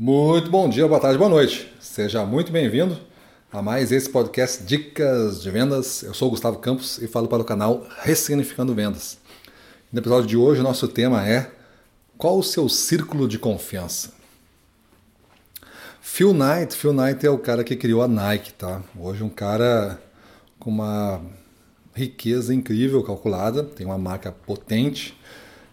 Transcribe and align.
Muito 0.00 0.48
bom 0.48 0.68
dia, 0.68 0.86
boa 0.86 1.00
tarde, 1.00 1.18
boa 1.18 1.28
noite. 1.28 1.68
Seja 1.80 2.24
muito 2.24 2.52
bem-vindo 2.52 2.96
a 3.52 3.60
mais 3.60 3.90
esse 3.90 4.08
podcast 4.08 4.62
Dicas 4.62 5.42
de 5.42 5.50
Vendas. 5.50 6.04
Eu 6.04 6.14
sou 6.14 6.28
o 6.28 6.30
Gustavo 6.30 6.60
Campos 6.60 6.98
e 6.98 7.08
falo 7.08 7.26
para 7.26 7.42
o 7.42 7.44
canal 7.44 7.84
Ressignificando 8.02 8.72
Vendas. 8.72 9.18
No 9.92 9.98
episódio 9.98 10.28
de 10.28 10.36
hoje, 10.36 10.62
nosso 10.62 10.86
tema 10.86 11.28
é 11.28 11.50
Qual 12.16 12.38
o 12.38 12.44
seu 12.44 12.68
círculo 12.68 13.26
de 13.26 13.40
confiança? 13.40 14.12
Phil 16.00 16.32
Knight, 16.32 16.76
Phil 16.76 16.92
Knight 16.92 17.26
é 17.26 17.30
o 17.30 17.38
cara 17.38 17.64
que 17.64 17.74
criou 17.74 18.00
a 18.00 18.06
Nike, 18.06 18.52
tá? 18.52 18.80
Hoje 18.96 19.24
um 19.24 19.28
cara 19.28 20.00
com 20.60 20.70
uma 20.70 21.20
riqueza 21.92 22.54
incrível 22.54 23.02
calculada, 23.02 23.64
tem 23.64 23.84
uma 23.84 23.98
marca 23.98 24.30
potente, 24.30 25.18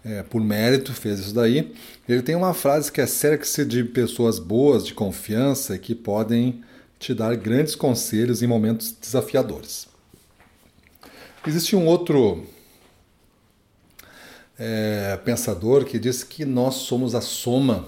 é, 0.05 0.21
por 0.21 0.39
mérito, 0.39 0.93
fez 0.93 1.19
isso 1.19 1.33
daí. 1.33 1.73
Ele 2.07 2.21
tem 2.21 2.35
uma 2.35 2.53
frase 2.53 2.91
que 2.91 3.01
é 3.01 3.07
cerque-se 3.07 3.65
de 3.65 3.83
pessoas 3.83 4.37
boas, 4.37 4.85
de 4.85 4.93
confiança, 4.93 5.77
que 5.79 5.95
podem 5.95 6.63
te 6.99 7.13
dar 7.13 7.35
grandes 7.35 7.73
conselhos 7.73 8.43
em 8.43 8.47
momentos 8.47 8.91
desafiadores. 8.91 9.87
Existe 11.45 11.75
um 11.75 11.87
outro 11.87 12.43
é, 14.59 15.19
pensador 15.25 15.85
que 15.85 15.97
diz 15.97 16.23
que 16.23 16.45
nós 16.45 16.75
somos 16.75 17.15
a 17.15 17.21
soma 17.21 17.85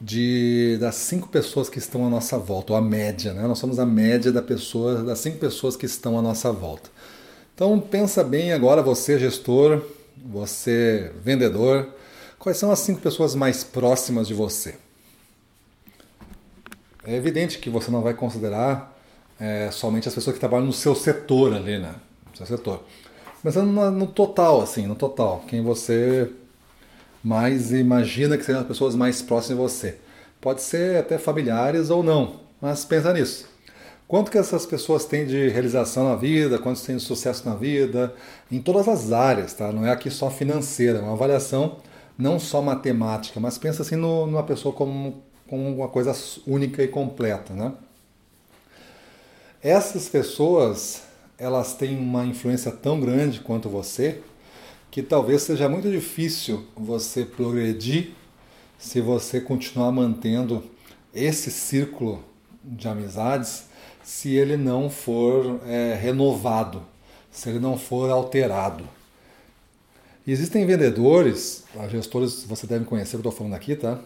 de, 0.00 0.76
das 0.80 0.94
cinco 0.96 1.28
pessoas 1.28 1.68
que 1.68 1.78
estão 1.78 2.06
à 2.06 2.10
nossa 2.10 2.38
volta, 2.38 2.72
ou 2.72 2.78
a 2.78 2.82
média, 2.82 3.32
né? 3.32 3.46
Nós 3.46 3.58
somos 3.58 3.78
a 3.78 3.86
média 3.86 4.32
da 4.32 4.42
pessoa, 4.42 5.02
das 5.02 5.18
cinco 5.18 5.38
pessoas 5.38 5.76
que 5.76 5.86
estão 5.86 6.18
à 6.18 6.22
nossa 6.22 6.50
volta. 6.52 6.90
Então 7.54 7.78
pensa 7.80 8.22
bem 8.22 8.52
agora, 8.52 8.82
você 8.82 9.18
gestor, 9.18 9.82
você 10.24 11.12
vendedor, 11.22 11.88
quais 12.38 12.58
são 12.58 12.70
as 12.70 12.78
cinco 12.78 13.00
pessoas 13.00 13.34
mais 13.34 13.64
próximas 13.64 14.26
de 14.26 14.34
você? 14.34 14.76
É 17.04 17.14
evidente 17.14 17.58
que 17.58 17.70
você 17.70 17.90
não 17.90 18.02
vai 18.02 18.14
considerar 18.14 18.96
é, 19.38 19.70
somente 19.70 20.08
as 20.08 20.14
pessoas 20.14 20.34
que 20.34 20.40
trabalham 20.40 20.66
no 20.66 20.72
seu 20.72 20.94
setor 20.94 21.54
ali, 21.54 21.78
né? 21.78 21.94
No 22.30 22.36
seu 22.36 22.46
setor. 22.46 22.82
Pensando 23.42 23.70
no, 23.70 23.90
no 23.90 24.06
total, 24.06 24.60
assim, 24.60 24.86
no 24.86 24.96
total. 24.96 25.44
Quem 25.46 25.62
você 25.62 26.30
mais 27.22 27.72
imagina 27.72 28.36
que 28.36 28.44
sejam 28.44 28.60
as 28.60 28.66
pessoas 28.66 28.94
mais 28.94 29.22
próximas 29.22 29.56
de 29.56 29.76
você. 29.76 29.98
Pode 30.40 30.62
ser 30.62 30.98
até 30.98 31.18
familiares 31.18 31.90
ou 31.90 32.02
não, 32.02 32.40
mas 32.60 32.84
pensa 32.84 33.12
nisso. 33.12 33.48
Quanto 34.08 34.30
que 34.30 34.38
essas 34.38 34.64
pessoas 34.64 35.04
têm 35.04 35.26
de 35.26 35.48
realização 35.48 36.08
na 36.08 36.14
vida, 36.14 36.58
quantos 36.58 36.82
têm 36.82 36.96
de 36.96 37.02
sucesso 37.02 37.48
na 37.48 37.56
vida, 37.56 38.14
em 38.50 38.60
todas 38.60 38.86
as 38.86 39.10
áreas, 39.12 39.52
tá? 39.52 39.72
Não 39.72 39.84
é 39.84 39.90
aqui 39.90 40.10
só 40.10 40.30
financeira, 40.30 40.98
é 40.98 41.02
uma 41.02 41.14
avaliação 41.14 41.78
não 42.16 42.38
só 42.38 42.62
matemática, 42.62 43.40
mas 43.40 43.58
pensa 43.58 43.82
assim 43.82 43.96
no, 43.96 44.26
numa 44.26 44.44
pessoa 44.44 44.72
como, 44.72 45.22
como 45.48 45.68
uma 45.68 45.88
coisa 45.88 46.14
única 46.46 46.82
e 46.84 46.88
completa, 46.88 47.52
né? 47.52 47.72
Essas 49.60 50.08
pessoas, 50.08 51.02
elas 51.36 51.74
têm 51.74 51.98
uma 51.98 52.24
influência 52.24 52.70
tão 52.70 53.00
grande 53.00 53.40
quanto 53.40 53.68
você, 53.68 54.20
que 54.88 55.02
talvez 55.02 55.42
seja 55.42 55.68
muito 55.68 55.90
difícil 55.90 56.64
você 56.76 57.24
progredir 57.24 58.12
se 58.78 59.00
você 59.00 59.40
continuar 59.40 59.90
mantendo 59.90 60.62
esse 61.12 61.50
círculo 61.50 62.22
de 62.62 62.86
amizades 62.86 63.64
se 64.06 64.36
ele 64.36 64.56
não 64.56 64.88
for 64.88 65.60
é, 65.66 65.98
renovado, 66.00 66.80
se 67.28 67.48
ele 67.48 67.58
não 67.58 67.76
for 67.76 68.08
alterado. 68.08 68.84
E 70.24 70.30
existem 70.30 70.64
vendedores, 70.64 71.64
gestores 71.90 72.44
você 72.44 72.68
deve 72.68 72.84
conhecer, 72.84 73.16
eu 73.16 73.18
estou 73.18 73.32
falando 73.32 73.54
aqui, 73.54 73.74
tá? 73.74 73.98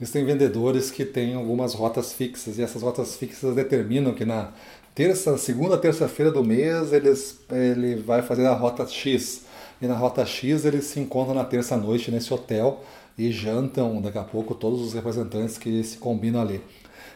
Existem 0.00 0.24
vendedores 0.24 0.92
que 0.92 1.04
têm 1.04 1.34
algumas 1.34 1.74
rotas 1.74 2.12
fixas 2.12 2.56
e 2.56 2.62
essas 2.62 2.82
rotas 2.82 3.16
fixas 3.16 3.56
determinam 3.56 4.14
que 4.14 4.24
na 4.24 4.52
terça, 4.94 5.36
segunda, 5.36 5.76
terça-feira 5.76 6.30
do 6.30 6.44
mês 6.44 6.92
eles, 6.92 7.40
ele 7.50 7.96
vai 7.96 8.22
fazer 8.22 8.46
a 8.46 8.54
rota 8.54 8.86
X. 8.86 9.42
E 9.82 9.88
na 9.88 9.96
rota 9.96 10.24
X 10.24 10.64
eles 10.64 10.84
se 10.84 11.00
encontram 11.00 11.34
na 11.34 11.44
terça-noite 11.44 12.12
nesse 12.12 12.32
hotel 12.32 12.84
e 13.18 13.32
jantam 13.32 14.00
daqui 14.00 14.18
a 14.18 14.24
pouco 14.24 14.54
todos 14.54 14.80
os 14.80 14.94
representantes 14.94 15.58
que 15.58 15.82
se 15.82 15.98
combinam 15.98 16.40
ali. 16.40 16.62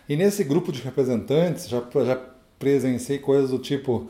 E 0.08 0.16
nesse 0.16 0.42
grupo 0.42 0.72
de 0.72 0.82
representantes 0.82 1.68
já, 1.68 1.80
já 2.04 2.31
presenciei 2.62 3.18
coisas 3.18 3.50
do 3.50 3.58
tipo 3.58 4.06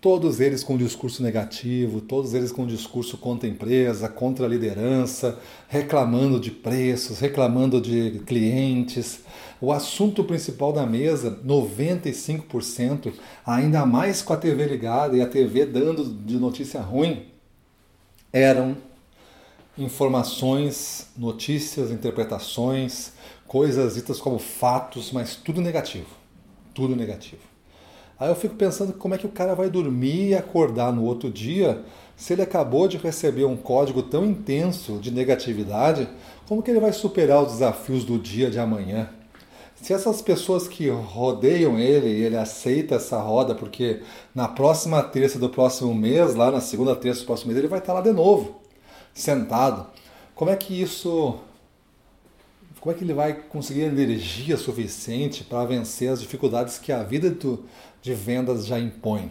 todos 0.00 0.40
eles 0.40 0.64
com 0.64 0.76
discurso 0.76 1.22
negativo, 1.22 2.00
todos 2.00 2.34
eles 2.34 2.50
com 2.50 2.66
discurso 2.66 3.16
contra 3.16 3.48
a 3.48 3.52
empresa, 3.52 4.08
contra 4.08 4.46
a 4.46 4.48
liderança, 4.48 5.38
reclamando 5.68 6.40
de 6.40 6.50
preços, 6.50 7.20
reclamando 7.20 7.80
de 7.80 8.20
clientes. 8.26 9.20
O 9.60 9.72
assunto 9.72 10.24
principal 10.24 10.72
da 10.72 10.84
mesa, 10.84 11.38
95%, 11.46 13.12
ainda 13.46 13.86
mais 13.86 14.22
com 14.22 14.32
a 14.32 14.36
TV 14.36 14.66
ligada 14.66 15.16
e 15.16 15.20
a 15.20 15.26
TV 15.26 15.64
dando 15.64 16.04
de 16.04 16.36
notícia 16.36 16.80
ruim, 16.80 17.26
eram 18.32 18.76
informações, 19.76 21.06
notícias, 21.16 21.92
interpretações, 21.92 23.12
coisas 23.46 23.94
ditas 23.94 24.18
como 24.18 24.40
fatos, 24.40 25.12
mas 25.12 25.36
tudo 25.36 25.60
negativo. 25.60 26.08
Tudo 26.74 26.96
negativo. 26.96 27.57
Aí 28.18 28.28
eu 28.28 28.34
fico 28.34 28.54
pensando 28.54 28.92
como 28.92 29.14
é 29.14 29.18
que 29.18 29.26
o 29.26 29.30
cara 29.30 29.54
vai 29.54 29.70
dormir 29.70 30.30
e 30.30 30.34
acordar 30.34 30.92
no 30.92 31.04
outro 31.04 31.30
dia 31.30 31.84
se 32.16 32.32
ele 32.32 32.42
acabou 32.42 32.88
de 32.88 32.96
receber 32.96 33.44
um 33.44 33.56
código 33.56 34.02
tão 34.02 34.24
intenso 34.24 34.98
de 34.98 35.12
negatividade, 35.12 36.08
como 36.48 36.62
que 36.62 36.70
ele 36.70 36.80
vai 36.80 36.92
superar 36.92 37.42
os 37.42 37.52
desafios 37.52 38.04
do 38.04 38.18
dia 38.18 38.50
de 38.50 38.58
amanhã? 38.58 39.08
Se 39.80 39.92
essas 39.92 40.20
pessoas 40.20 40.66
que 40.66 40.88
rodeiam 40.88 41.78
ele 41.78 42.08
e 42.08 42.24
ele 42.24 42.36
aceita 42.36 42.96
essa 42.96 43.20
roda, 43.20 43.54
porque 43.54 44.02
na 44.34 44.48
próxima 44.48 45.00
terça 45.00 45.38
do 45.38 45.48
próximo 45.48 45.94
mês, 45.94 46.34
lá 46.34 46.50
na 46.50 46.60
segunda 46.60 46.96
terça 46.96 47.20
do 47.20 47.26
próximo 47.26 47.48
mês, 47.48 47.58
ele 47.58 47.68
vai 47.68 47.78
estar 47.78 47.92
lá 47.92 48.00
de 48.00 48.10
novo, 48.10 48.60
sentado. 49.14 49.86
Como 50.34 50.50
é 50.50 50.56
que 50.56 50.80
isso. 50.80 51.38
Como 52.80 52.94
é 52.94 52.98
que 52.98 53.04
ele 53.04 53.14
vai 53.14 53.34
conseguir 53.34 53.82
energia 53.82 54.56
suficiente 54.56 55.44
para 55.44 55.64
vencer 55.64 56.10
as 56.10 56.20
dificuldades 56.20 56.78
que 56.78 56.92
a 56.92 57.02
vida 57.02 57.30
do, 57.30 57.64
de 58.02 58.14
vendas 58.14 58.66
já 58.66 58.78
impõe. 58.78 59.30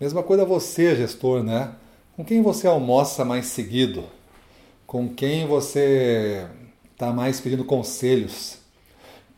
Mesma 0.00 0.22
coisa 0.22 0.44
você, 0.44 0.96
gestor, 0.96 1.42
né? 1.42 1.74
Com 2.16 2.24
quem 2.24 2.42
você 2.42 2.66
almoça 2.66 3.24
mais 3.24 3.46
seguido? 3.46 4.04
Com 4.86 5.08
quem 5.08 5.46
você 5.46 6.46
está 6.92 7.12
mais 7.12 7.40
pedindo 7.40 7.64
conselhos? 7.64 8.58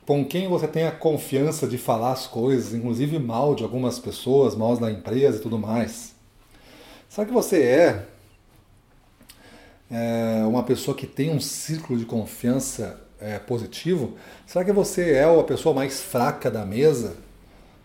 Com 0.06 0.24
quem 0.24 0.48
você 0.48 0.66
tem 0.66 0.84
a 0.84 0.92
confiança 0.92 1.66
de 1.66 1.78
falar 1.78 2.12
as 2.12 2.26
coisas, 2.26 2.74
inclusive 2.74 3.18
mal 3.18 3.54
de 3.54 3.62
algumas 3.62 3.98
pessoas, 3.98 4.54
mal 4.54 4.76
da 4.76 4.90
empresa 4.90 5.38
e 5.38 5.40
tudo 5.40 5.58
mais? 5.58 6.12
Será 7.08 7.26
que 7.26 7.32
você 7.32 7.62
é, 7.62 8.06
é 9.90 10.44
uma 10.44 10.62
pessoa 10.62 10.96
que 10.96 11.06
tem 11.06 11.30
um 11.30 11.40
círculo 11.40 11.98
de 11.98 12.04
confiança 12.04 13.00
é, 13.20 13.38
positivo? 13.38 14.16
Será 14.46 14.64
que 14.64 14.72
você 14.72 15.12
é 15.12 15.24
a 15.24 15.42
pessoa 15.44 15.74
mais 15.74 16.00
fraca 16.00 16.50
da 16.50 16.64
mesa? 16.64 17.16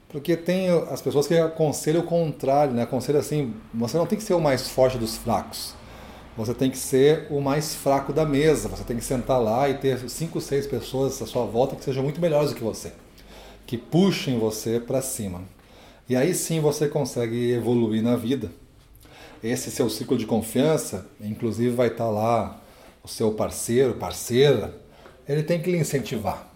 Porque 0.09 0.37
tem 0.37 0.69
as 0.89 1.01
pessoas 1.01 1.27
que 1.27 1.37
aconselham 1.37 2.01
o 2.01 2.05
contrário, 2.05 2.73
né? 2.73 2.83
Aconselham 2.83 3.19
assim, 3.19 3.53
você 3.73 3.97
não 3.97 4.05
tem 4.05 4.17
que 4.17 4.23
ser 4.23 4.33
o 4.33 4.39
mais 4.39 4.69
forte 4.69 4.97
dos 4.97 5.17
fracos. 5.17 5.73
Você 6.37 6.53
tem 6.53 6.69
que 6.69 6.77
ser 6.77 7.27
o 7.29 7.41
mais 7.41 7.75
fraco 7.75 8.13
da 8.13 8.25
mesa. 8.25 8.69
Você 8.69 8.83
tem 8.83 8.95
que 8.95 9.03
sentar 9.03 9.41
lá 9.41 9.67
e 9.67 9.73
ter 9.73 10.09
cinco, 10.09 10.39
seis 10.39 10.65
pessoas 10.65 11.21
à 11.21 11.25
sua 11.25 11.45
volta 11.45 11.75
que 11.75 11.83
sejam 11.83 12.03
muito 12.03 12.21
melhores 12.21 12.51
do 12.51 12.55
que 12.55 12.63
você, 12.63 12.93
que 13.65 13.77
puxem 13.77 14.39
você 14.39 14.79
para 14.79 15.01
cima. 15.01 15.41
E 16.07 16.15
aí 16.15 16.33
sim 16.33 16.61
você 16.61 16.87
consegue 16.87 17.51
evoluir 17.51 18.01
na 18.01 18.15
vida. 18.15 18.49
Esse 19.43 19.69
seu 19.69 19.89
ciclo 19.89 20.17
de 20.17 20.25
confiança, 20.25 21.05
inclusive 21.19 21.75
vai 21.75 21.87
estar 21.87 22.09
lá 22.09 22.61
o 23.03 23.07
seu 23.07 23.31
parceiro, 23.33 23.95
parceira, 23.95 24.73
ele 25.27 25.43
tem 25.43 25.61
que 25.61 25.69
lhe 25.69 25.77
incentivar. 25.77 26.47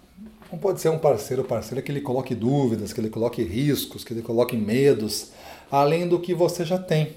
Não 0.52 0.60
pode 0.60 0.82
ser 0.82 0.90
um 0.90 0.98
parceiro, 0.98 1.46
parceira 1.46 1.82
que 1.82 1.90
ele 1.90 2.02
coloque 2.02 2.36
dúvidas, 2.36 2.92
que 2.92 3.00
ele 3.00 3.10
coloque 3.10 3.42
riscos, 3.42 4.04
que 4.04 4.14
ele 4.14 4.22
coloque 4.22 4.58
medos, 4.58 5.32
além 5.72 6.10
do 6.10 6.20
que 6.20 6.34
você 6.34 6.66
já 6.66 6.78
tem. 6.78 7.14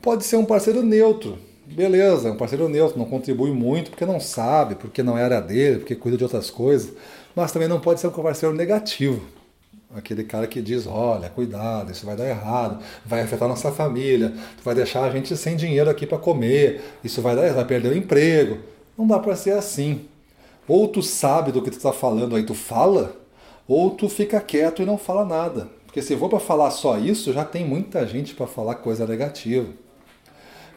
Pode 0.00 0.24
ser 0.24 0.36
um 0.36 0.44
parceiro 0.44 0.82
neutro, 0.82 1.36
beleza, 1.66 2.30
um 2.30 2.36
parceiro 2.36 2.68
neutro, 2.68 2.96
não 2.96 3.06
contribui 3.06 3.50
muito 3.50 3.90
porque 3.90 4.06
não 4.06 4.20
sabe, 4.20 4.76
porque 4.76 5.02
não 5.02 5.18
é 5.18 5.24
área 5.24 5.40
dele, 5.40 5.78
porque 5.78 5.96
cuida 5.96 6.16
de 6.16 6.22
outras 6.22 6.48
coisas, 6.48 6.92
mas 7.34 7.50
também 7.50 7.66
não 7.66 7.80
pode 7.80 8.00
ser 8.00 8.06
um 8.06 8.10
parceiro 8.10 8.54
negativo. 8.54 9.20
Aquele 9.94 10.22
cara 10.22 10.46
que 10.46 10.62
diz, 10.62 10.86
olha, 10.86 11.28
cuidado, 11.28 11.90
isso 11.90 12.06
vai 12.06 12.16
dar 12.16 12.26
errado, 12.26 12.82
vai 13.04 13.20
afetar 13.20 13.48
nossa 13.48 13.70
família, 13.72 14.32
vai 14.64 14.74
deixar 14.74 15.04
a 15.04 15.10
gente 15.10 15.36
sem 15.36 15.56
dinheiro 15.56 15.90
aqui 15.90 16.06
para 16.06 16.18
comer, 16.18 16.80
isso 17.02 17.20
vai 17.20 17.34
dar, 17.34 17.52
vai 17.52 17.64
perder 17.64 17.92
o 17.92 17.96
emprego. 17.96 18.58
Não 18.96 19.06
dá 19.06 19.18
para 19.18 19.34
ser 19.34 19.52
assim. 19.52 20.06
Ou 20.68 20.88
tu 20.88 21.02
sabe 21.02 21.52
do 21.52 21.62
que 21.62 21.70
tu 21.70 21.76
está 21.76 21.92
falando 21.92 22.36
aí, 22.36 22.44
tu 22.44 22.54
fala, 22.54 23.16
ou 23.66 23.90
tu 23.90 24.08
fica 24.08 24.40
quieto 24.40 24.82
e 24.82 24.86
não 24.86 24.98
fala 24.98 25.24
nada. 25.24 25.68
Porque 25.86 26.00
se 26.00 26.16
for 26.16 26.28
para 26.28 26.40
falar 26.40 26.70
só 26.70 26.98
isso, 26.98 27.32
já 27.32 27.44
tem 27.44 27.64
muita 27.64 28.06
gente 28.06 28.34
para 28.34 28.46
falar 28.46 28.76
coisa 28.76 29.06
negativa. 29.06 29.68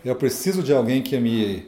Eu 0.03 0.15
preciso 0.15 0.61
de 0.61 0.73
alguém 0.73 1.01
que 1.01 1.17
me 1.19 1.65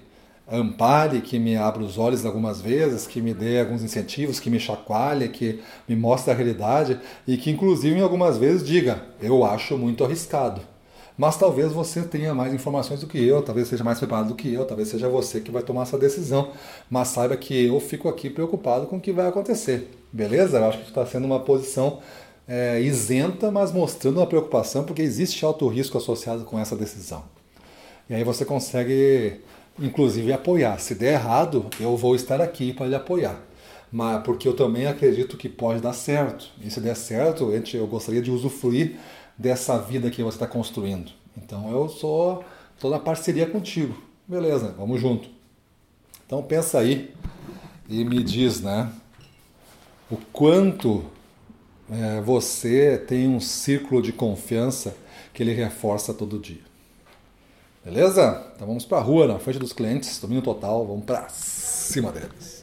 ampare, 0.50 1.22
que 1.22 1.38
me 1.38 1.56
abra 1.56 1.84
os 1.84 1.98
olhos 1.98 2.26
algumas 2.26 2.62
vezes, 2.62 3.06
que 3.06 3.22
me 3.22 3.34
dê 3.34 3.60
alguns 3.60 3.84
incentivos, 3.84 4.40
que 4.40 4.50
me 4.50 4.60
chacoalhe, 4.60 5.30
que 5.30 5.62
me 5.88 5.96
mostre 5.96 6.32
a 6.32 6.36
realidade 6.36 7.00
e 7.28 7.38
que, 7.38 7.50
inclusive, 7.50 7.98
em 7.98 8.02
algumas 8.02 8.38
vezes 8.38 8.66
diga: 8.66 9.04
eu 9.22 9.44
acho 9.44 9.78
muito 9.78 10.04
arriscado. 10.04 10.62
Mas 11.18 11.36
talvez 11.36 11.72
você 11.72 12.04
tenha 12.04 12.34
mais 12.36 12.54
informações 12.54 13.00
do 13.00 13.08
que 13.08 13.18
eu, 13.26 13.42
talvez 13.42 13.68
seja 13.68 13.84
mais 13.84 13.98
preparado 13.98 14.28
do 14.28 14.36
que 14.36 14.54
eu, 14.54 14.66
talvez 14.66 14.90
seja 14.90 15.10
você 15.10 15.42
que 15.42 15.50
vai 15.50 15.64
tomar 15.64 15.82
essa 15.84 15.98
decisão. 15.98 16.52
Mas 16.90 17.08
saiba 17.08 17.36
que 17.36 17.66
eu 17.66 17.80
fico 17.80 18.08
aqui 18.08 18.30
preocupado 18.30 18.86
com 18.86 18.98
o 18.98 19.02
que 19.02 19.12
vai 19.12 19.28
acontecer. 19.28 19.90
Beleza? 20.14 20.60
Eu 20.60 20.66
acho 20.66 20.80
que 20.80 20.90
está 20.90 21.06
sendo 21.06 21.26
uma 21.26 21.40
posição 21.40 22.00
é, 22.48 22.80
isenta, 22.80 23.50
mas 23.50 23.72
mostrando 23.72 24.18
uma 24.18 24.28
preocupação, 24.28 24.84
porque 24.84 25.02
existe 25.02 25.44
alto 25.44 25.68
risco 25.68 25.98
associado 25.98 26.44
com 26.44 26.60
essa 26.60 26.76
decisão. 26.76 27.24
E 28.10 28.14
aí 28.14 28.24
você 28.24 28.46
consegue 28.46 29.42
inclusive 29.80 30.32
apoiar. 30.34 30.80
Se 30.80 30.96
der 30.96 31.14
errado, 31.14 31.66
eu 31.80 31.96
vou 31.96 32.16
estar 32.16 32.42
aqui 32.42 32.74
para 32.74 32.88
lhe 32.88 32.96
apoiar. 32.96 33.40
Mas 33.92 34.22
porque 34.24 34.48
eu 34.48 34.54
também 34.54 34.86
acredito 34.86 35.38
que 35.38 35.48
pode 35.48 35.82
dar 35.82 35.94
certo. 35.94 36.50
E 36.62 36.70
se 36.70 36.80
der 36.80 36.96
certo, 36.96 37.52
eu 37.74 37.88
gostaria 37.88 38.22
de 38.22 38.32
usufruir 38.32 38.98
dessa 39.38 39.78
vida 39.78 40.10
que 40.10 40.24
você 40.24 40.36
está 40.36 40.48
construindo. 40.48 41.12
Então 41.38 41.70
eu 41.72 41.88
sou 41.88 42.44
estou 42.76 42.92
na 42.92 43.00
parceria 43.00 43.48
contigo. 43.48 44.02
Beleza, 44.28 44.74
vamos 44.78 45.00
junto. 45.00 45.30
Então 46.26 46.42
pensa 46.44 46.80
aí 46.80 47.14
e 47.88 48.04
me 48.04 48.24
diz, 48.24 48.62
né? 48.62 48.92
O 50.10 50.18
quanto 50.32 51.06
é, 51.90 52.22
você 52.22 52.98
tem 52.98 53.28
um 53.28 53.40
círculo 53.40 54.02
de 54.02 54.12
confiança 54.12 54.96
que 55.34 55.44
ele 55.44 55.54
reforça 55.54 56.14
todo 56.14 56.40
dia. 56.40 56.62
Beleza? 57.84 58.52
Então 58.56 58.68
vamos 58.68 58.86
para 58.86 58.98
a 58.98 59.02
rua, 59.02 59.28
na 59.28 59.40
frente 59.40 59.60
dos 59.60 59.72
clientes, 59.72 60.20
domínio 60.20 60.44
total, 60.44 60.86
vamos 60.86 61.06
para 61.06 61.30
cima 61.30 62.12
deles. 62.12 62.57